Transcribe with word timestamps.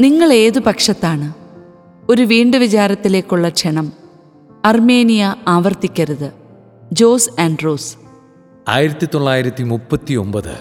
നിങ്ങൾ 0.00 0.32
ഏതു 0.32 0.60
പക്ഷത്താണ്? 0.60 1.32
ഒരു 2.10 2.22
വീണ്ടു 2.22 2.56
വിചാരത്തിലേക്കുള്ള 2.56 3.48
ക്ഷണം. 3.48 3.92
അർമേനിയ 4.64 5.34
ആവർത്തിക്കരുത്. 5.48 6.32
Jose 6.92 7.40
Andros. 7.40 7.96
ആയിരത്തി 8.68 9.08
തൊള്ളായിരത്തി 9.14 9.62
മുപ്പത്തി 9.62 10.14
ഒമ്പത് 10.14 10.58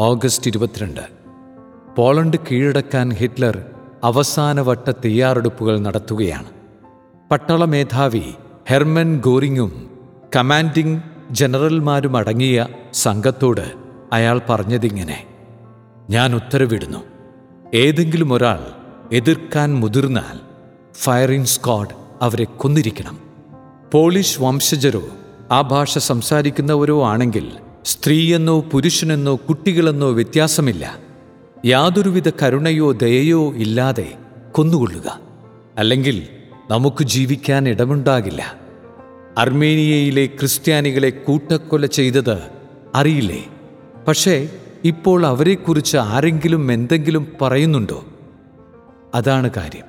ഓഗസ്റ്റ് 0.00 0.50
ഇരുപത്തിരണ്ട്. 0.50 1.00
പോളണ്ട് 1.96 2.36
കീഴടക്കാൻ 2.36 3.12
ഹിറ്റ്ലർ 3.12 3.64
അവസാനവട്ട 4.04 4.90
തയ്യാറെടുപ്പുകൾ 4.90 5.78
നടത്തുകയാണ്. 5.78 6.48
പട്ടാള 7.30 7.64
മേധാവി 7.64 8.34
ഹെർമൻ 8.66 9.20
ഗോറിങ്ങും 9.20 9.90
കമാൻഡിംഗ് 10.36 11.02
ജനറൽമാരും 11.30 12.16
അടങ്ങിയ 12.16 12.66
സംഘത്തോട് 12.94 13.72
അയാൾ 14.12 14.40
പറഞ്ഞതിങ്ങനെ. 14.48 15.26
ഞാൻ 16.10 16.34
ഉത്തരവിടുന്നു. 16.34 17.13
ഏതെങ്കിലും 17.74 18.32
ഒരാൾ 18.32 18.58
എതിർക്കാൻ 19.14 19.74
മുതിർന്നാൽ 19.74 20.40
ഫയറിംഗ് 20.94 21.46
സ്ക്വാഡ് 21.46 21.88
അവരെ 22.22 22.44
കൊന്നിരിക്കണം. 22.44 23.18
പോളിഷ് 23.92 24.40
വംശജരോ 24.40 25.02
ആ 25.50 25.60
ഭാഷ 25.60 25.98
സംസാരിക്കുന്നവരോ 25.98 27.06
ആണെങ്കിൽ 27.06 27.52
സ്ത്രീയെന്നോ 27.84 28.60
പുരുഷനെന്നോ 28.60 29.36
കുട്ടികളെന്നോ 29.36 30.10
വ്യത്യാസമില്ല. 30.10 30.98
യാതൊരുവിധ 31.66 32.28
കരുണയോ 32.28 32.92
ദയയോ 32.92 33.52
ഇല്ലാതെ 33.54 34.14
കൊന്നുകൊള്ളുക. 34.52 35.20
അല്ലെങ്കിൽ 35.78 36.26
നമുക്ക് 36.70 37.04
ജീവിക്കാൻ 37.04 37.68
ഇടമുണ്ടാകില്ല. 37.68 38.54
അർമേനിയയിലെ 39.38 40.26
ക്രിസ്ത്യാനികളെ 40.26 41.10
കൂട്ടക്കൊല 41.10 41.86
ചെയ്തത് 41.86 42.38
അറിയില്ലേ? 42.94 43.44
പക്ഷേ 44.08 44.48
ഇപ്പോൾ 44.84 45.26
അവരെക്കുറിച്ച് 45.26 45.96
ആരെങ്കിലും 45.96 46.72
എന്തെങ്കിലും 46.72 47.26
പറയുന്നുണ്ടോ? 47.40 48.04
അതാണ് 49.14 49.50
കാര്യം. 49.50 49.84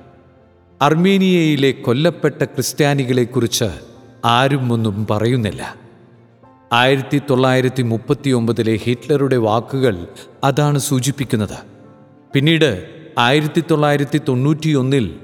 അർമേനിയയിലെ 0.82 1.70
കൊല്ലപ്പെട്ട 1.70 2.44
ക്രിസ്ത്യാനികളെക്കുറിച്ച് 2.44 3.64
ആരും 4.24 4.72
ഒന്നും 4.72 5.06
പറയുന്നില്ല. 5.10 5.76
ആയിരത്തി 6.72 7.22
തൊള്ളായിരത്തി 7.30 7.82
മുപ്പത്തി 7.82 8.30
ഒമ്പതിലെ 8.30 8.76
ഹിറ്റ്ലറുടെ 8.76 9.36
വാക്കുകൾ 9.36 10.06
അതാണ് 10.44 10.78
സൂചിപ്പിക്കുന്നത്. 10.78 11.58
പിന്നീട് 12.34 12.90
ആയിരത്തി 13.18 13.64
തൊള്ളായിരത്തി 13.70 14.20
തൊണ്ണൂറ്റിയൊന്നിൽ 14.28 15.14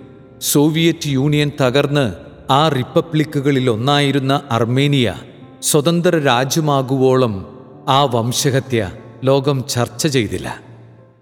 സോവിയറ്റ് 0.40 1.06
യൂണിയൻ 1.06 1.50
തകർന്ന് 1.60 2.12
ആ 2.50 2.68
റിപ്പബ്ലിക്കുകളിൽ 2.68 3.70
ഒന്നായിരുന്ന 3.70 4.42
അർമേനിയ 4.50 5.14
സ്വതന്ത്ര 5.62 6.18
രാജ്യമാകുവോളം 6.18 7.60
ആ 7.88 8.04
വംശഹത്യ 8.04 8.92
ലോകം 9.24 9.64
ചർച്ച 9.68 10.06
ചെയ്തില്ല. 10.06 10.60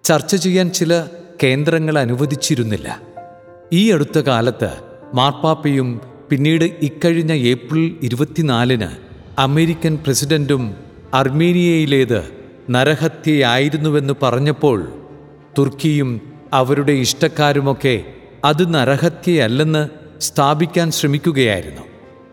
ചർച്ച 0.04 0.36
ചെയ്യാൻ 0.36 0.70
ചില 0.70 1.04
കേന്ദ്രങ്ങൾ 1.42 1.98
അനുവദിച്ചിരുന്നില്ല. 1.98 3.00
ഈ 3.72 3.90
അടുത്ത 3.90 4.18
കാലത്ത് 4.18 4.70
മാർപ്പാപ്പയും 5.14 6.00
പിന്നീട് 6.30 6.64
ഇക്കഴിഞ്ഞ 6.64 7.32
ഏപ്രിൽ 7.32 7.96
ഇരുപത്തിനാലിന് 8.02 8.88
അമേരിക്കൻ 9.38 9.98
പ്രസിഡന്റും 10.04 10.74
അർമേനിയയിലേത് 11.14 12.22
നരഹത്യയായിരുന്നുവെന്ന് 12.70 14.12
പറഞ്ഞപ്പോൾ 14.22 15.06
തുർക്കിയും 15.58 16.32
അവരുടെ 16.52 16.92
ഇഷ്ടക്കാരുമൊക്കെ 16.92 18.04
അത് 18.44 18.74
നരഹത്യയല്ലെന്ന് 18.74 19.88
സ്ഥാപിക്കാൻ 20.20 20.90
ശ്രമിക്കുകയായിരുന്നു. 20.90 21.82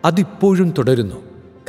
അതിപ്പോഴും 0.05 0.73
തുടരുന്നു. 0.77 1.15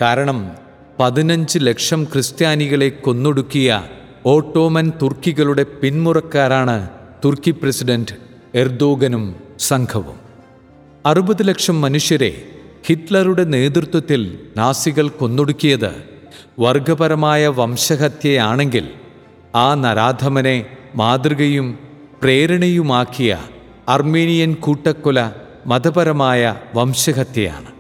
കാരണം 0.01 0.68
പതിനഞ്ച് 1.01 1.59
ലക്ഷം 1.63 2.05
ക്രിസ്ത്യാനികളെ 2.05 2.89
കൊന്നൊടുക്കിയ 2.89 3.83
ഓട്ടോമൻ 4.27 4.93
തുർക്കികളുടെ 5.03 5.63
പിന്മുറക്കാരാണ് 5.63 6.89
തുർക്കി 7.25 7.51
പ്രസിഡന്റ് 7.51 8.15
എർദോഗനും 8.55 9.37
സംഘവും. 9.59 10.19
അറുപത് 11.07 11.49
ലക്ഷം 11.49 11.81
മനുഷ്യരെ 11.81 12.43
ഹിറ്റ്ലറുടെ 12.87 13.45
നേതൃത്വത്തിൽ 13.45 14.39
നാസികൾ 14.57 15.09
കൊന്നൊടുക്കിയത് 15.09 16.05
വർഗപരമായ 16.61 17.47
വംശഹത്യയാണെങ്കിൽ 17.47 18.89
ആ 19.55 19.75
നരാധമനെ 19.75 20.67
മാതൃകയും 20.95 21.79
പ്രേരണയുമാക്കിയ 22.23 23.39
അർമേനിയൻ 23.89 24.55
കൂട്ടക്കൊല 24.55 25.31
മതപരമായ 25.67 26.55
വംശഹത്യയാണ്. 26.75 27.71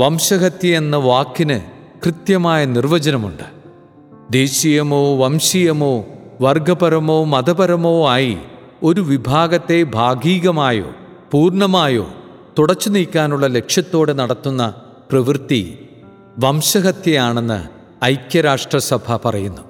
വംശഹത്യ 0.00 0.76
എന്ന 0.76 0.96
വാക്കിന് 0.96 1.77
കൃത്യമായ 2.04 2.64
നിർവചനമുണ്ട്. 2.64 3.42
ദേശീയമോ 4.30 5.16
വംശീയമോ 5.16 6.04
വർഗപരമോ 6.40 7.24
മതപരമോ 7.24 8.08
ആയി 8.08 8.38
ഒരു 8.82 9.00
വിഭാഗത്തെ 9.00 9.82
ഭാഗികമായോ 9.82 10.90
പൂർണമായോ 11.32 12.10
തുടച്ചു 12.58 12.90
നീക്കാനുള്ള 12.90 13.46
ലക്ഷ്യത്തോടെ 13.46 14.12
നടത്തുന്ന 14.12 14.74
പ്രവൃത്തി 15.10 15.88
വംശഹത്യയാണെന്ന് 16.38 17.64
ഐക്യരാഷ്ട്രസഭ 18.04 19.16
പറയുന്നു. 19.24 19.62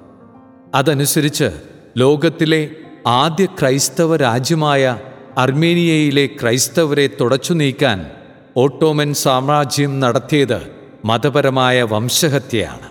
അതനുസരിച്ച് 0.75 1.49
ലോകത്തിലെ 1.97 2.69
ആദ്യ 3.07 3.45
ക്രൈസ്തവ 3.45 4.15
രാജ്യമായ 4.15 4.97
അർമേനിയയിലെ 5.37 6.25
ക്രൈസ്തവരെ 6.25 7.09
തുടച്ചു 7.21 7.53
നീക്കാൻ 7.53 8.11
ഓട്ടോമൻ 8.57 9.13
സാമ്രാജ്യം 9.13 9.99
നടത്തിയത് 9.99 10.78
മതപരമായ 11.05 11.81
വംശഹത്യയാണ് 11.81 12.89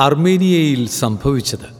അർമേനിയയിൽ 0.00 0.88
സംഭവിച്ചത്. 0.88 1.76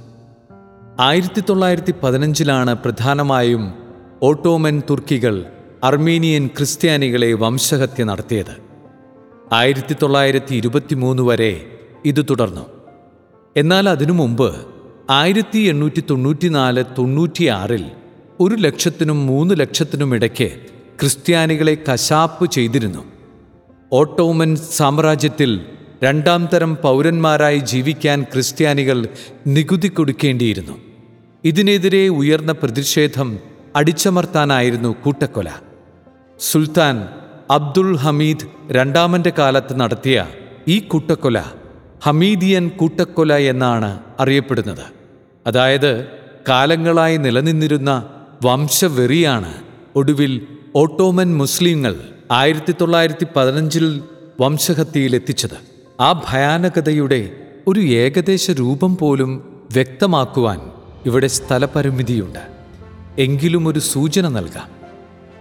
ആയിരത്തി 1.01 1.41
തൊള്ളായിരത്തി 1.41 1.95
പതിനഞ്ചിലാണ് 2.03 2.75
പ്രധാനമായും 2.75 3.75
ഓട്ടോമൻ 4.23 4.83
തുർക്കികൾ 4.91 5.47
അർമേനിയൻ 5.85 6.47
ക്രിസ്ത്യാനികളെ 6.47 7.33
വംശഹത്യ 7.33 8.05
നടത്തിയത്. 8.05 8.57
ആയിരത്തി 9.53 9.97
തൊള്ളായിരത്തി 10.03 10.55
ഇരുപത്തിമൂന്ന് 10.55 11.23
വരെ 11.23 11.79
ഇത് 12.05 12.27
തുടർന്നു. 12.31 12.67
എന്നാൽ 13.57 13.89
അതിനു 13.89 14.13
മുമ്പ് 14.13 14.67
ആയിരത്തി 15.11 15.59
എണ്ണൂറ്റി 15.59 16.05
തൊണ്ണൂറ്റിനാല് 16.11 16.85
തൊണ്ണൂറ്റിയാറിൽ 16.99 17.85
ഒരു 18.41 18.55
ലക്ഷത്തിനും 18.55 19.27
മൂന്ന് 19.27 19.55
ലക്ഷത്തിനും 19.61 20.15
ഇടയ്ക്ക് 20.15 20.51
ക്രിസ്ത്യാനികളെ 21.01 21.77
കശാപ്പ് 21.93 22.51
ചെയ്തിരുന്നു. 22.51 23.16
ഓട്ടോമൻ 23.93 24.57
സാമ്രാജ്യത്തിൽ 24.57 25.61
രണ്ടാം 26.05 26.49
തരം 26.53 26.77
പൗരന്മാരായി 26.83 27.59
ജീവിക്കാൻ 27.59 28.23
ക്രിസ്ത്യാനികൾ 28.23 29.07
നികുതി 29.47 29.89
കൊടുക്കേണ്ടിയിരുന്നു. 29.89 30.73
ഇതിനെതിരെ 31.45 32.09
ഉയർന്ന 32.09 32.53
പ്രതിഷേധം 32.53 33.39
അടിച്ചമർത്താനായിരുന്നു 33.77 34.97
കൂട്ടക്കൊല. 35.05 35.51
സുൽത്താൻ 36.41 37.09
അബ്ദുൾ 37.51 37.97
ഹമീദ് 37.97 38.47
രണ്ടാമന്റെ 38.71 39.33
കാലത്ത് 39.39 39.81
നടത്തിയ 39.81 40.27
ഈ 40.69 40.79
കൂട്ടക്കൊല 40.79 41.43
ഹമീദിയൻ 42.05 42.69
കൂട്ടക്കൊല 42.69 43.35
എന്നാണ് 43.35 44.01
അറിയപ്പെടുന്നത്. 44.21 44.85
അതായത് 45.47 46.07
കാലങ്ങളായി 46.49 47.17
നിലനിന്നിരുന്ന 47.17 48.09
വംശവെറിയാണ് 48.45 49.55
ഒടുവിൽ 49.97 50.47
ഓട്ടോമൻ 50.77 51.37
മുസ്ലിങ്ങൾ 51.37 51.97
ആയിരത്തി 52.33 52.75
തൊള്ളായിരത്തി 52.81 53.27
പതിനഞ്ചിൽ 53.37 54.03
വംശഹത്യയിലെത്തിച്ചത് 54.41 55.57
ആ 56.01 56.23
ഭയാനകതയുടെ 56.29 57.31
ഒരു 57.67 57.81
ഏകദേശ 57.81 58.51
രൂപം 58.51 58.97
പോലും 58.97 59.61
വ്യക്തമാക്കുവാൻ 59.73 60.61
ഇവിടെ 61.07 61.27
സ്ഥലപരിമിതിയുണ്ട്. 61.27 62.39
എങ്കിലും 63.19 63.69
ഒരു 63.69 63.79
സൂചന 63.79 64.29
നൽകാം. 64.29 64.69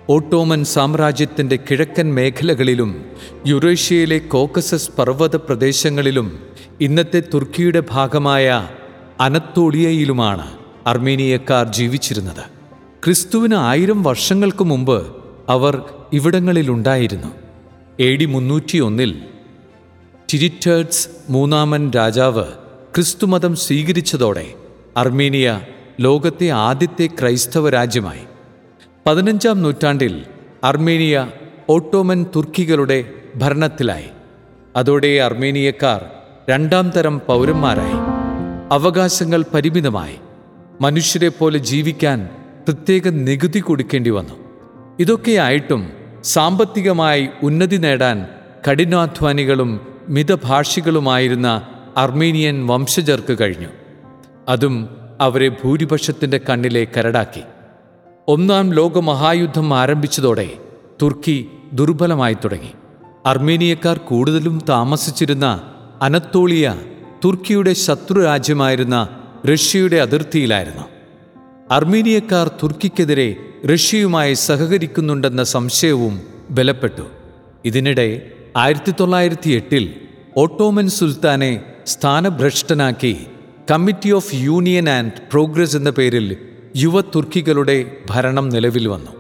ഓട്ടോമൻ 0.10 0.66
സാമ്രാജ്യത്തിന്റെ 0.66 1.60
കിഴക്കൻ 1.72 2.14
മേഖലകളിലും 2.14 3.06
യുറേഷ്യയിലെ 3.48 4.18
കോക്കസസ് 4.18 4.92
പർവത 4.98 5.36
പ്രദേശങ്ങളിലും 5.36 6.40
ഇന്നത്തെ 6.82 7.24
തുർക്കിയുടെ 7.34 7.84
ഭാഗമായ 7.92 8.70
അനത്തോളിയയിലുമാണ് 9.22 10.52
അർമേനിയക്കാർ 10.88 11.74
ജീവിച്ചിരുന്നത്. 11.74 12.44
ക്രിസ്തുവിന് 13.06 13.56
ആയിരം 13.56 14.04
വർഷങ്ങൾക്ക് 14.04 14.64
മുമ്പ് 14.64 15.16
അവർ 15.50 15.84
ഇവിടങ്ങളിലുണ്ടായിരുന്നു. 16.16 17.28
എ 18.00 18.16
ഡി 18.16 18.26
മുന്നൂറ്റിയൊന്നിൽ 18.26 19.22
ടിരിറ്റേഡ്സ് 20.34 21.08
മൂന്നാമൻ 21.30 21.92
രാജാവ് 21.92 22.44
ക്രിസ്തുമതം 22.96 23.56
സ്വീകരിച്ചതോടെ 23.56 24.54
അർമീനിയ 24.98 25.62
ലോകത്തെ 26.00 26.50
ആദ്യത്തെ 26.50 27.08
ക്രൈസ്തവ 27.08 27.70
രാജ്യമായി. 27.70 28.20
പതിനഞ്ചാം 29.06 29.62
നൂറ്റാണ്ടിൽ 29.62 30.24
അർമേനിയ 30.64 31.32
ഓട്ടോമൻ 31.70 32.26
തുർക്കികളുടെ 32.36 33.12
ഭരണത്തിലായി. 33.36 34.10
അതോടെ 34.76 35.20
അർമേനിയക്കാർ 35.20 36.06
രണ്ടാം 36.50 36.90
തരം 36.90 37.22
പൗരന്മാരായി. 37.28 37.98
അവകാശങ്ങൾ 38.72 39.46
പരിമിതമായി. 39.54 40.16
മനുഷ്യരെ 40.82 41.30
പോലെ 41.30 41.58
ജീവിക്കാൻ 41.58 42.30
പ്രത്യേക 42.68 43.08
നികുതി 43.08 43.60
കൊടുക്കേണ്ടി 43.60 44.10
വന്നു. 44.10 44.46
ഇതൊക്കെയായിട്ടും 45.00 46.05
സാമ്പത്തികമായി 46.26 47.30
ഉന്നതി 47.44 47.78
നേടാൻ 47.78 48.28
കഠിനാധ്വാനികളും 48.72 49.88
മിതഭാഷികളുമായിരുന്ന 50.10 51.68
അർമീനിയൻ 51.98 52.68
വംശജർക്ക് 52.68 53.38
കഴിഞ്ഞു. 53.42 53.68
അതും 54.48 54.90
അവരെ 55.22 55.50
ഭൂരിപക്ഷത്തിന്റെ 55.50 56.38
കണ്ണിലെ 56.50 56.88
കരടാക്കി. 56.98 57.42
ഒന്നാം 58.28 58.74
ലോകമഹായുദ്ധം 58.74 59.74
ആരംഭിച്ചതോടെ 59.74 60.50
തുർക്കി 61.02 61.50
ദുർബലമായി 61.74 62.34
തുടങ്ങി. 62.34 62.72
അർമേനിയക്കാർ 63.26 63.98
കൂടുതലും 63.98 64.62
താമസിച്ചിരുന്ന 64.70 65.74
അനത്തോളിയ 66.02 66.76
തുർക്കിയുടെ 67.26 67.74
ശത്രു 67.74 68.24
രാജ്യമായിരുന്ന 68.24 69.08
റഷ്യയുടെ 69.54 69.96
അതിർത്തിയിലായിരുന്നു. 69.96 70.95
അർമീനിയക്കാർ 71.72 72.48
തുർക്കിക്കെതിരെ 72.48 73.36
റഷ്യയുമായി 73.74 74.34
സഹകരിക്കുന്നുണ്ടെന്ന 74.34 75.44
സംശയവും 75.44 76.22
ബലപ്പെട്ടു. 76.50 77.02
ഇതിനിടെ 77.66 78.32
ആയിരത്തി 78.58 78.94
തൊള്ളായിരത്തി 79.00 79.50
എട്ടിൽ 79.50 79.96
ഓട്ടോമൻ 80.38 80.90
സുൽത്താനെ 80.90 81.64
സ്ഥാനഭ്രഷ്ടനാക്കി 81.88 83.28
Committee 83.72 84.12
of 84.12 84.36
Union 84.36 84.90
and 84.90 85.12
Progress 85.32 85.76
എന്ന 85.76 85.90
പേരിൽ 85.90 86.38
യുവ 86.76 87.02
തുർക്കികളുടെ 87.02 87.92
ഭരണം 88.10 88.50
നിലവിൽ 88.50 88.88
വന്നു. 88.88 89.12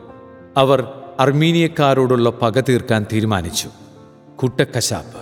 അവർ 0.57 0.87
അർമീനിയക്കാരോടുള്ള 1.19 2.29
പക 2.29 2.59
തീർക്കാൻ 2.59 3.05
തീരുമാനിച്ചു. 3.13 3.69
കുട്ടക്കശാപ്പ്. 4.35 5.19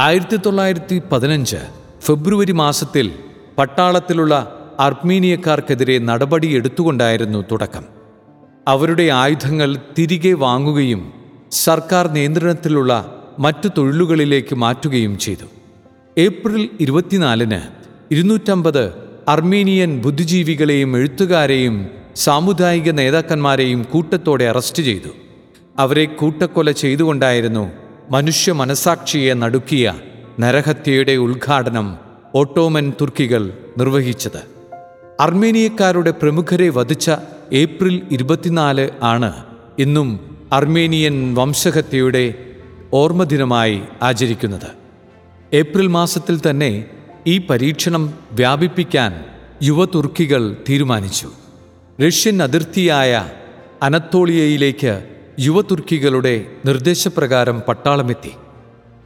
ആയിരത്തി 0.00 0.36
തൊള്ളായിരത്തി 0.36 1.02
പതിനഞ്ച് 1.12 1.56
ഫെബ്രുവരി 2.00 2.52
മാസത്തിൽ 2.52 3.12
പട്ടാളത്തിലുള്ള 3.58 4.55
അർമീനിയക്കാർക്കെതിരെ 4.80 5.98
നടപടിയെടുത്തുകൊണ്ടായിരുന്നു 5.98 7.44
തുടക്കം. 7.50 7.84
അവരുടെ 8.68 9.02
ആയുധങ്ങൾ 9.02 9.76
തിരികെ 9.98 10.32
വാങ്ങുകയും 10.32 11.12
സർക്കാർ 11.52 12.08
നിയന്ത്രണത്തിലുള്ള 12.08 13.22
മറ്റു 13.38 13.68
തൊഴിലുകളിലേക്ക് 13.78 14.54
മാറ്റുകയും 14.54 15.18
ചെയ്തു. 15.18 15.44
ഏപ്രിൽ 16.18 16.70
ഇരുപത്തിനാലിന് 16.80 17.60
ഇരുന്നൂറ്റമ്പത് 18.10 18.92
അർമീനിയൻ 19.28 20.02
ബുദ്ധിജീവികളെയും 20.02 20.96
എഴുത്തുകാരെയും 20.96 21.88
സാമുദായിക 22.16 22.90
നേതാക്കന്മാരെയും 22.90 23.82
കൂട്ടത്തോടെ 23.82 24.44
അറസ്റ്റ് 24.44 24.82
ചെയ്തു. 24.82 25.08
അവരെ 25.78 26.04
കൂട്ടക്കൊല 26.04 26.70
ചെയ്തുകൊണ്ടായിരുന്നു 26.70 27.70
മനുഷ്യ 28.10 28.52
മനസാക്ഷിയെ 28.52 29.34
നടുക്കിയ 29.34 29.94
നരഹത്യയുടെ 30.40 31.12
ഉദ്ഘാടനം 31.12 31.96
ഓട്ടോമൻ 32.34 32.92
തുർക്കികൾ 33.00 33.52
നിർവഹിച്ചത്. 33.78 34.55
അർമേനിയക്കാരുടെ 35.20 36.10
പ്രമുഖരെ 36.10 36.68
വധിച്ച 36.68 37.10
ഏപ്രിൽ 37.52 38.02
ഇരുപത്തിനാല് 38.10 38.90
ആണ് 39.02 39.32
ഇന്നും 39.78 40.36
അർമേനിയൻ 40.52 41.34
വംശഹത്യയുടെ 41.34 42.34
ഓർമ്മദിനമായി 42.92 43.82
ആചരിക്കുന്നത്. 44.02 44.68
ഏപ്രിൽ 45.54 45.86
മാസത്തിൽ 45.86 46.40
തന്നെ 46.50 46.84
ഈ 47.26 47.38
പരീക്ഷണം 47.38 48.14
വ്യാപിപ്പിക്കാൻ 48.32 49.24
യുവതുർക്കികൾ 49.62 50.56
തീരുമാനിച്ചു. 50.68 51.28
റഷ്യൻ 52.06 52.42
അതിർത്തിയായ 52.42 53.30
അനത്തോളിയയിലേക്ക് 53.82 55.04
യുവതുർക്കികളുടെ 55.40 56.44
നിർദ്ദേശപ്രകാരം 56.66 57.62
പട്ടാളമെത്തി. 57.68 58.30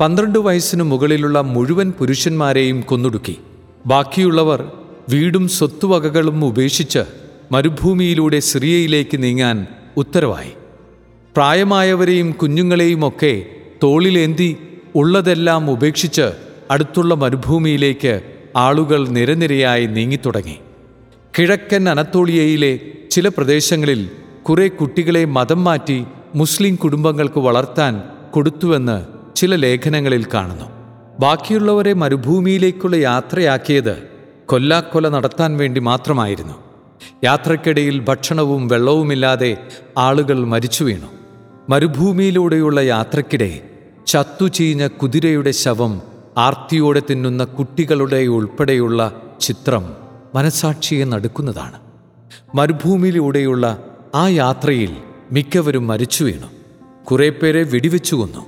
പന്ത്രണ്ട് 0.01 0.39
വയസ്സിനു 0.39 0.83
മുകളിലുള്ള 0.83 1.41
മുഴുവൻ 1.41 1.93
പുരുഷന്മാരെയും 1.99 2.81
കൊന്നൊടുക്കി. 2.81 3.39
ബാക്കിയുള്ളവർ 3.87 4.73
വീടും 5.11 5.49
സ്വത്തുവകകളും 5.49 6.45
ഉപേക്ഷിച്ച് 6.45 6.99
മരുഭൂമിയിലൂടെ 7.53 8.41
സിറിയയിലേക്ക് 8.41 9.23
നീങ്ങാൻ 9.23 9.67
ഉത്തരവായി. 9.97 10.53
പ്രായമായവരെയും 11.37 12.31
കുഞ്ഞുങ്ങളെയുമൊക്കെ 12.31 13.45
തോളിലേന്തി 13.83 14.57
ഉള്ളതെല്ലാം 14.95 15.71
ഉപേക്ഷിച്ച് 15.71 16.31
അടുത്തുള്ള 16.71 17.15
മരുഭൂമിയിലേക്ക് 17.15 18.21
ആളുകൾ 18.57 19.09
നിരനിരയായി 19.09 19.87
നീങ്ങിത്തുടങ്ങി. 19.87 20.59
കിഴക്കൻ 21.39 21.89
അനത്തോളിയയിലെ 21.89 22.81
ചില 23.11 23.29
പ്രദേശങ്ങളിൽ 23.29 24.11
കുറെ 24.49 24.69
കുട്ടികളെ 24.69 25.25
മതം 25.25 25.65
മാറ്റി 25.65 26.05
മുസ്ലിം 26.35 26.75
കുടുംബങ്ങൾക്ക് 26.75 27.39
വളർത്താൻ 27.39 28.03
കൊടുത്തുവെന്ന് 28.31 29.05
ചില 29.37 29.57
ലേഖനങ്ങളിൽ 29.57 30.27
കാണുന്നു. 30.35 30.65
ബാക്കിയുള്ളവരെ 31.21 31.93
മരുഭൂമിയിലേക്കുള്ള 31.93 32.97
യാത്രയാക്കിയത് 32.97 34.10
കൊല്ലാക്കൊല 34.51 35.09
നടത്താൻ 35.09 35.57
വേണ്ടി 35.57 35.81
മാത്രമായിരുന്നു. 35.81 36.55
യാത്രക്കിടയിൽ 37.25 38.01
ഭക്ഷണവും 38.01 38.69
വെള്ളവുമില്ലാതെ 38.69 39.57
ആളുകൾ 39.99 40.45
മരിച്ചു 40.45 40.85
വീണു. 40.85 41.07
മരുഭൂമിയിലൂടെയുള്ള 41.69 42.81
യാത്രക്കിടെ 42.81 43.71
ചത്തുചീഞ്ഞ 44.07 44.87
കുതിരയുടെ 44.87 45.51
ശവം 45.51 46.03
ആർത്തിയോടെ 46.39 47.03
തിന്നുന്ന 47.11 47.45
കുട്ടികളുടെ 47.45 48.27
ഉൾപ്പെടെയുള്ള 48.27 49.23
ചിത്രം 49.41 49.97
മനസാക്ഷിയെ 50.35 51.05
നടുക്കുന്നതാണ്. 51.05 51.79
മരുഭൂമിയിലൂടെയുള്ള 52.55 53.79
ആ 54.15 54.29
യാത്രയിൽ 54.29 54.97
മിക്കവരും 55.33 55.87
മരിച്ചു 55.87 56.25
വീണു. 56.25 56.47
കുറെ 57.05 57.31
പേരെ 57.31 57.63
വെടിവെച്ചു 57.63 58.17
കൊന്നു. 58.17 58.47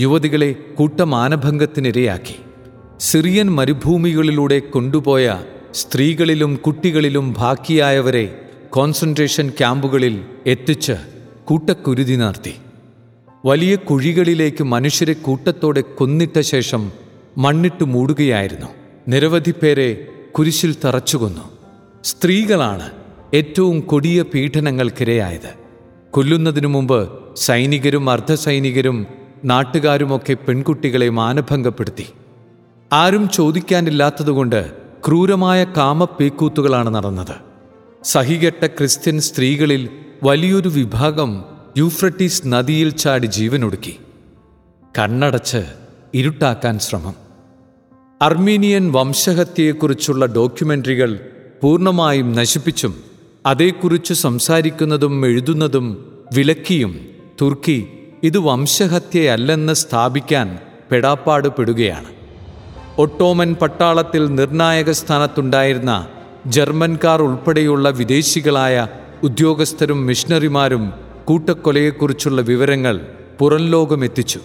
യുവതികളെ 0.00 0.52
കൂട്ടമാനഭംഗത്തിനിരയാക്കി. 0.52 2.49
സിറിയൻ 3.00 3.50
മരുഭൂമികളിലൂടെ 3.50 4.58
കൊണ്ടുപോയ 4.58 5.42
സ്ത്രീകളിലും 5.74 6.56
കുട്ടികളിലും 6.56 7.32
ബാക്കിയായവരെ 7.32 8.40
കോൺസെൻട്രേഷൻ 8.70 9.48
ക്യാമ്പുകളിൽ 9.48 10.20
എത്തിച്ച് 10.46 10.92
കൂട്ടക്കുരുതി 11.44 12.16
നടത്തി. 12.16 12.54
വലിയ 13.44 13.76
കുഴികളിലേക്ക് 13.76 14.64
മനുഷ്യരെ 14.64 15.12
കൂട്ടത്തോടെ 15.12 15.80
കൊന്നിട്ട 15.80 16.40
ശേഷം 16.40 16.92
മണ്ണിട്ട് 17.38 17.84
മൂടുകയായിരുന്നു. 17.84 18.66
നിരവധി 19.08 19.50
പേരെ 19.50 20.06
കുരിശിൽ 20.32 20.74
തറച്ചുകൊന്നു. 20.84 21.46
സ്ത്രീകളാണ് 22.04 22.90
ഏറ്റവും 23.34 23.80
കൊടിയ 23.80 24.22
പീഡനങ്ങൾക്കിരയായത്. 24.22 25.50
കൊല്ലുന്നതിനു 26.10 26.68
മുമ്പ് 26.68 27.00
സൈനികരും 27.36 28.10
അർദ്ധസൈനികരും 28.10 29.06
നാട്ടുകാരുമൊക്കെ 29.44 30.32
പെൺകുട്ടികളെ 30.32 31.08
മാനഭംഗപ്പെടുത്തി. 31.08 32.06
ആരും 32.92 33.28
ചോദിക്കാനില്ലാത്തതുകൊണ്ട് 33.28 34.72
ക്രൂരമായ 35.06 35.64
കാമപ്പേക്കൂത്തുകളാണ് 35.64 36.94
നടന്നത്. 36.94 37.34
സഹികെട്ട 38.04 38.66
ക്രിസ്ത്യൻ 38.66 39.20
സ്ത്രീകളിൽ 39.20 39.88
വലിയൊരു 40.22 40.68
വിഭാഗം 40.68 41.44
യൂഫ്രട്ടീസ് 41.76 42.42
നദിയിൽ 42.46 42.90
ചാടി 42.90 43.26
ജീവനൊടുക്കി. 43.26 43.96
കണ്ണടച്ച് 44.98 45.64
ഇരുട്ടാക്കാൻ 46.14 46.78
ശ്രമം. 46.78 47.14
അർമീനിയൻ 48.22 48.92
വംശഹത്യയെക്കുറിച്ചുള്ള 48.92 50.26
ഡോക്യുമെന്ററികൾ 50.26 51.20
പൂർണമായും 51.62 52.32
നശിപ്പിച്ചും 52.32 52.94
അതേക്കുറിച്ച് 53.46 54.14
സംസാരിക്കുന്നതും 54.14 55.26
എഴുതുന്നതും 55.26 55.86
വിലക്കിയും 56.34 57.08
തുർക്കി 57.42 57.86
ഇത് 58.22 58.38
വംശഹത്യയല്ലെന്ന് 58.38 59.72
സ്ഥാപിക്കാൻ 59.72 60.58
പെടാപ്പാട് 60.90 61.48
പെടുകയാണ് 61.48 62.19
ഒട്ടോമൻ 63.02 63.54
പട്ടാളത്തിൽ 63.54 64.22
നിർണായക 64.34 64.90
സ്ഥാനത്തുണ്ടായിരുന്ന 64.90 65.92
ജർമ്മൻകാർ 66.46 67.22
ഉൾപ്പെടെയുള്ള 67.22 67.90
വിദേശികളായ 67.90 68.76
ഉദ്യോഗസ്ഥരും 69.22 70.06
മിഷണറിമാരും 70.06 70.84
കൂട്ടക്കൊലയെക്കുറിച്ചുള്ള 71.24 72.40
വിവരങ്ങൾ 72.42 72.96
പുറംലോകമെത്തിച്ചു 73.38 74.40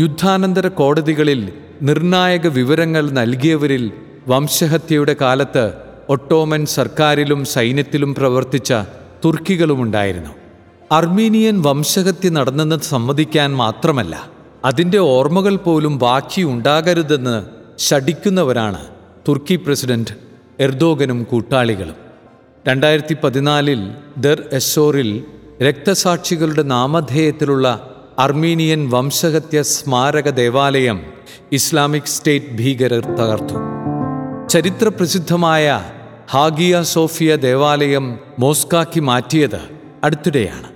യുദ്ധാനന്തര 0.00 0.66
കോടതികളിൽ 0.68 1.42
നിർണായക 1.82 2.46
വിവരങ്ങൾ 2.46 3.10
നൽകിയവരിൽ 3.10 3.84
വംശഹത്യയുടെ 4.28 5.16
കാലത്ത് 5.20 5.64
ഒട്ടോമൻ 6.08 6.66
സർക്കാരിലും 6.76 7.44
സൈന്യത്തിലും 7.44 8.14
പ്രവർത്തിച്ച 8.14 8.72
തുർക്കികളുമുണ്ടായിരുന്നു. 9.24 10.32
അർമീനിയൻ 10.92 11.62
വംശഹത്യ 11.62 12.28
നടന്നെന്ന് 12.28 12.78
സമ്മതിക്കാൻ 12.92 13.50
മാത്രമല്ല 13.56 14.14
അതിന്റെ 14.64 14.98
ഓർമ്മകൾ 14.98 15.56
പോലും 15.56 15.98
ബാക്കിയുണ്ടാകരുതെന്ന് 15.98 17.36
ശഠിക്കുന്നവരാണ് 17.78 18.84
തുർക്കി 19.28 19.56
പ്രസിഡന്റ് 19.56 20.10
എർദോഗനും 20.60 21.24
കൂട്ടാളികളും. 21.24 21.94
രണ്ടായിരത്തി 22.68 23.16
പതിനാലിൽ 23.24 23.92
ദർ 24.16 24.42
എസോറിൽ 24.52 25.24
രക്തസാക്ഷികളുടെ 25.62 26.62
നാമധേയത്തിലുള്ള 26.62 27.92
അർമീനിയൻ 28.18 28.90
വംശഹത്യ 28.90 29.62
സ്മാരക 29.62 30.28
ദേവാലയം 30.28 31.02
ഇസ്ലാമിക് 31.52 32.02
സ്റ്റേറ്റ് 32.02 32.56
ഭീകരർ 32.58 33.04
തകർത്തു. 33.04 33.54
ചരിത്രപ്രസിദ്ധമായ 34.48 35.82
ഹാഗിയ 36.30 36.82
സോഫിയ 36.82 37.36
ദേവാലയം 37.36 38.18
മോസ്കാക്കി 38.38 39.00
മാറ്റിയത് 39.00 39.60
അടുത്തിടെയാണ്. 40.04 40.68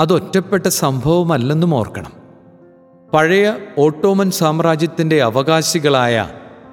അതൊറ്റപ്പെട്ട 0.00 0.66
സംഭവമല്ലെന്നും 0.66 1.74
ഓർക്കണം. 1.74 2.12
പഴയ 3.12 3.52
ഓട്ടോമൻ 3.78 4.30
സാമ്രാജ്യത്തിന്റെ 4.30 5.22
അവകാശികളായ 5.22 6.28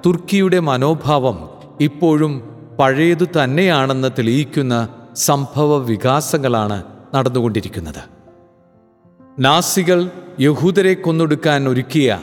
തുർക്കിയുടെ 0.06 0.58
മനോഭാവം 0.58 1.50
ഇപ്പോഴും 1.80 2.32
പഴയതു 2.80 3.24
തന്നെയാണെന്ന് 3.24 4.08
തെളിയിക്കുന്ന 4.18 4.88
സംഭവ 5.16 5.78
വികാസങ്ങളാണ് 5.78 6.82
നടന്നുകൊണ്ടിരിക്കുന്നത്. 7.14 8.02
നാസികൾ 9.38 10.10
യഹൂദരെ 10.40 10.94
കൊന്നൊടുക്കാൻ 10.94 11.68
ഒരുക്കിയ 11.68 12.20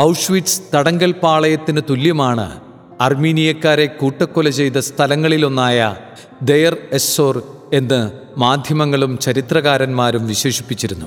ഔഷ്വിറ്റ്സ് 0.00 0.62
തടങ്കൽ 0.74 1.12
പാളയത്തിന് 1.12 1.80
തുല്യമാണ് 1.90 2.60
അർമീനിയക്കാരെ 3.00 3.86
കൂട്ടക്കൊല 3.86 4.50
ചെയ്ത 4.50 4.78
സ്ഥലങ്ങളിലൊന്നായ 4.78 5.96
ദയർ 6.42 6.76
എസ്സോർ 6.92 7.42
എന്ന് 7.72 8.12
മാധ്യമങ്ങളും 8.36 9.18
ചരിത്രകാരന്മാരും 9.18 10.26
വിശേഷിപ്പിച്ചിരുന്നു. 10.26 11.06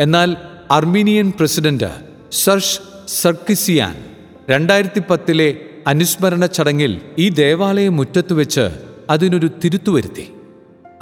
എന്നാൽ 0.00 0.36
അർമീനിയൻ 0.70 1.32
പ്രസിഡന്റ് 1.38 1.90
സർഷ് 2.32 2.80
സർക്കിസിയാൻ 3.08 4.15
രണ്ടായിരത്തി 4.50 5.02
പത്തിലെ 5.10 5.60
അനുസ്മരണ 5.86 6.46
ചടങ്ങിൽ 6.46 7.00
ഈ 7.18 7.28
ദേവാലയ 7.28 7.88
മുറ്റത്ത് 7.88 8.32
വെച്ച് 8.32 8.70
അതിനൊരു 9.10 9.50
തിരുത്തു 9.64 9.90
വരുത്തി. 9.90 10.34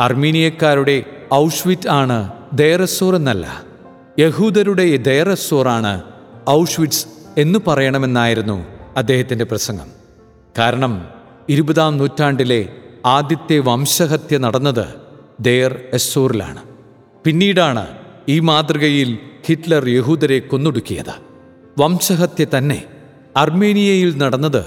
അർമീനിയക്കാരുടെ 0.01 1.05
ഔഷ്വിറ്റ് 1.35 1.89
ആണ് 1.89 2.33
ദേറസോർ 2.53 3.17
എന്നല്ല 3.17 3.65
യഹൂദരുടെ 4.19 4.97
ദേറസോർ 4.97 5.69
ആണ് 5.69 6.03
ഔഷ്വിറ്റ്സ് 6.51 7.07
എന്ന് 7.39 7.59
പറയണമെന്നായിരുന്നു 7.67 8.67
അദ്ദേഹത്തിന്റെ 8.97 9.45
പ്രസംഗം. 9.45 9.89
കാരണം 10.59 11.09
ഇരുപതാം 11.49 11.99
നൂറ്റാണ്ടിലെ 11.99 12.69
ആദ്യത്തെ 13.07 13.59
വംശഹത്യ 13.59 14.39
നടന്നത് 14.39 14.87
ദേർ 15.41 15.85
എസ്സോറിലാണ്. 15.93 16.63
പിന്നീടാണ് 17.25 17.87
ഈ 18.29 18.39
മാതൃകയിൽ 18.39 19.19
ഹിറ്റ്ലർ 19.47 19.89
യഹൂദരെ 19.89 20.39
കൊന്നൊടുക്കിയത്. 20.39 21.15
വംശഹത്യ 21.79 22.47
തന്നെ 22.59 22.83
അർമേനിയയിൽ 23.37 24.17
നടന്നത് 24.19 24.65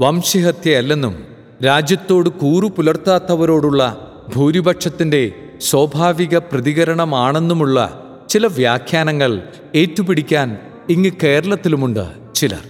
വംശഹത്യയല്ലെന്നും 0.00 1.24
രാജ്യത്തോട് 1.64 2.28
കൂറു 2.28 2.66
പുലർത്താത്തവരോടുള്ള 2.66 4.10
ഭൂരിപക്ഷത്തിന്റെ 4.34 5.32
സ്വാഭാവിക 5.60 6.38
പ്രതികരണമാണെന്നുമുള്ള 6.38 8.06
ചില 8.28 8.46
വ്യാഖ്യാനങ്ങൾ 8.46 9.42
ഏറ്റുപിടിക്കാൻ 9.74 10.58
ഇങ്ങ് 10.88 11.10
കേരളത്തിലുമുണ്ട് 11.22 12.34
ചിലർ. 12.34 12.64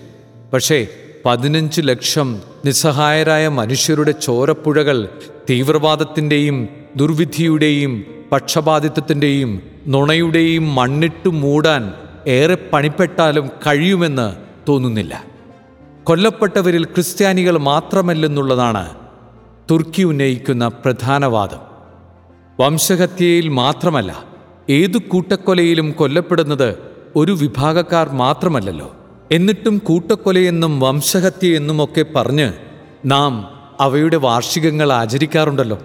പക്ഷേ 0.53 0.87
പതിനഞ്ച് 1.25 1.81
ലക്ഷം 1.85 2.41
നിസ്സഹായരായ 2.65 3.49
മനുഷ്യരുടെ 3.49 4.11
ചോരപ്പുഴകൾ 4.11 5.09
തീവ്രവാദത്തിന്റെയും 5.51 6.69
ദുർവിധിയുടെയും 6.97 8.05
പക്ഷപാതിത്വത്തിന്റെയും 8.33 9.63
നുണയുടെയും 9.87 10.75
മണ്ണിട്ട് 10.75 11.29
മൂടാൻ 11.29 11.95
ഏറെ 12.27 12.55
പണിപ്പെട്ടാലും 12.55 13.51
കഴിയുമെന്ന് 13.67 14.37
തോന്നുന്നില്ല. 14.69 15.30
കൊല്ലപ്പെട്ടവരിൽ 16.11 16.85
ക്രിസ്ത്യാനികൾ 16.85 17.59
മാത്രമല്ലെന്നുള്ളതാണ് 17.59 18.91
തുർക്കി 19.71 20.03
ഉന്നയിക്കുന്ന 20.03 20.69
പ്രധാന 20.69 21.27
വാദം. 21.27 21.59
വംശഹത്യയിൽ 22.61 23.49
മാത്രമല്ല 23.49 24.25
ഏതു 24.71 24.99
കൂട്ടക്കൊലയിലും 24.99 25.93
കൊല്ലപ്പെടുന്നത് 25.93 26.79
ഒരു 27.17 27.33
വിഭാഗക്കാർ 27.33 28.09
മാത്രമല്ലല്ലോ. 28.09 28.95
എന്നിട്ടും 29.33 29.79
കൂട്ടക്കൊലയെന്നും 29.79 30.81
വംശഹത്യയെന്നുമൊക്കെ 30.81 32.05
പറഞ്ഞ് 32.17 32.53
നാം 33.07 33.49
അവയുടെ 33.81 34.17
വാർഷികങ്ങൾ 34.17 34.93
ആചരിക്കാറുണ്ടല്ലോ. 34.93 35.79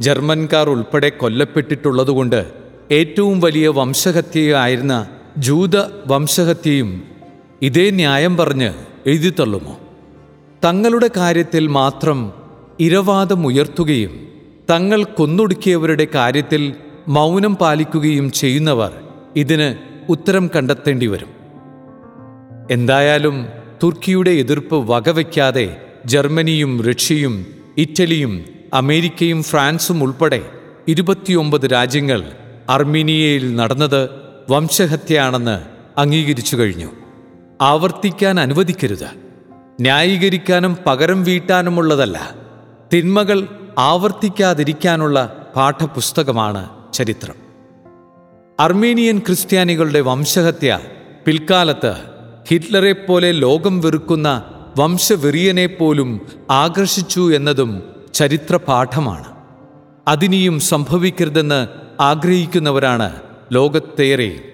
ജർമ്മൻകാർ 0.00 0.70
ഉൾപ്പെടെ 0.70 1.08
കൊല്ലപ്പെട്ടിട്ടുള്ളതുകൊണ്ട് 1.08 2.52
ഏറ്റവും 2.90 3.40
വലിയ 3.40 3.68
വംശഹത്യയായിരുന്ന 3.68 5.06
ജൂത 5.38 5.76
വംശഹത്യയും 6.06 7.02
ഇതേ 7.62 7.90
ന്യായം 7.90 8.36
പറഞ്ഞ് 8.36 8.87
എഴുതിത്തള്ളുമോ 9.08 9.74
തങ്ങളുടെ 10.64 11.08
കാര്യത്തിൽ 11.16 11.64
മാത്രം 11.68 12.18
ഇരവാദം 12.80 13.46
ഉയർത്തുകയും 13.46 14.14
തങ്ങൾ 14.70 15.00
കൊന്നൊടുക്കിയവരുടെ 15.18 16.06
കാര്യത്തിൽ 16.14 16.62
മൗനം 17.08 17.54
പാലിക്കുകയും 17.56 18.26
ചെയ്യുന്നവർ 18.30 18.92
ഇതിന് 19.36 19.68
ഉത്തരം 20.08 20.50
കണ്ടെത്തേണ്ടി 20.56 21.06
വരും 21.06 21.32
എന്തായാലും 22.70 23.36
തുർക്കിയുടെ 23.82 24.30
എതിർപ്പ് 24.30 24.76
വകവയ്ക്കാതെ 24.90 25.66
ജർമ്മനിയും 26.06 26.72
റഷ്യയും 26.88 27.34
ഇറ്റലിയും 27.78 28.32
അമേരിക്കയും 28.74 29.40
ഫ്രാൻസും 29.42 30.02
ഉൾപ്പെടെ 30.02 30.40
ഇരുപത്തിയൊമ്പത് 30.88 31.66
രാജ്യങ്ങൾ 31.72 32.20
അർമീനിയയിൽ 32.68 33.44
നടന്നത് 33.56 34.02
വംശഹത്യയാണെന്ന് 34.50 35.56
അംഗീകരിച്ചു 36.00 36.56
കഴിഞ്ഞു. 36.56 36.90
ആവർത്തിക്കാൻ 37.60 38.40
അനുവദിക്കരുത്. 38.40 39.06
ന്യായീകരിക്കാനും 39.80 40.78
പകരം 40.86 41.24
വീട്ടാനുമുള്ളതല്ല. 41.24 42.34
തിന്മകൾ 42.94 43.48
ആവർത്തിക്കാതിരിക്കാനുള്ള 43.78 45.46
പാഠപുസ്തകമാണ് 45.56 46.68
ചരിത്രം. 46.92 47.34
അർമേനിയൻ 48.60 49.18
ക്രിസ്ത്യാനികളുടെ 49.18 50.00
വംശഹത്യ 50.00 50.78
പിൽക്കാലത്ത് 51.26 51.94
ഹിറ്റ്ലറെപ്പോലെ 52.48 53.32
ലോകം 53.32 53.80
വെറുക്കുന്ന 53.80 54.42
വംശവെറിയനെ 54.78 55.66
പോലും 55.66 56.20
ആകർഷിച്ചു 56.50 57.36
എന്നതും 57.36 57.82
ചരിത്രപാഠമാണ്. 58.14 59.24
അതിനിയും 60.08 60.60
സംഭവിക്കരുതെന്ന് 60.60 61.68
ആഗ്രഹിക്കുന്നവരാണ് 62.02 63.22
ലോകത്തേറെ 63.52 64.47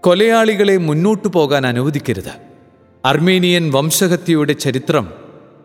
കൊലയാളികളെ 0.00 0.76
മുന്നോട്ടു 0.76 1.28
പോകാൻ 1.28 1.66
അനുവദിക്കരുത്. 1.66 2.32
അർമേനിയൻ 3.04 3.72
വംശഹത്യയുടെ 3.72 4.52
ചരിത്രം 4.52 5.08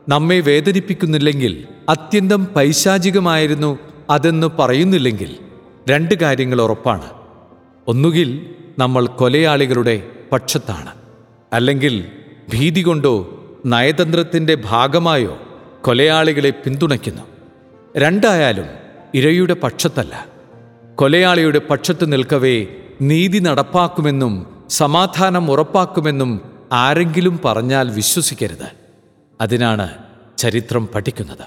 നമ്മെ 0.10 0.40
വേദനിപ്പിക്കുന്നില്ലെങ്കിൽ 0.40 1.68
അത്യന്തം 1.90 2.46
പൈശാചികമായിരുന്നു 2.46 3.80
അതെന്ന് 4.10 4.48
പറയുന്നില്ലെങ്കിൽ 4.60 5.38
രണ്ട് 5.90 6.16
കാര്യങ്ങൾ 6.16 6.62
ഉറപ്പാണ്. 6.62 7.10
ഒന്നുകിൽ 7.88 8.50
നമ്മൾ 8.80 9.06
കൊലയാളികളുടെ 9.06 10.04
പക്ഷത്താണ് 10.32 10.92
അല്ലെങ്കിൽ 11.54 12.06
ഭീതി 12.54 12.82
കൊണ്ടോ 12.82 13.44
നയതന്ത്രത്തിന്റെ 13.66 14.56
ഭാഗമായോ 14.56 15.40
കൊലയാളികളെ 15.82 16.50
പിന്തുണയ്ക്കുന്നു. 16.50 17.22
രണ്ടായാലും 17.98 18.66
ഇരയുടെ 19.14 19.54
പക്ഷത്തല്ല. 19.54 20.26
കൊലയാളിയുടെ 20.96 21.62
പക്ഷത്ത് 21.70 22.12
നിൽക്കവേ 22.12 22.66
നീതി 23.10 23.40
നടപ്പാക്കുമെന്നും 23.40 24.34
സമാധാനം 24.70 25.52
ഉറപ്പാക്കുമെന്നും 25.52 26.32
ആരെങ്കിലും 26.72 27.40
പറഞ്ഞാൽ 27.46 27.92
വിശ്വസിക്കരുത്. 27.92 28.68
അതിനാണ് 29.42 29.88
ചരിത്രം 30.38 30.88
പഠിക്കുന്നത്. 30.96 31.46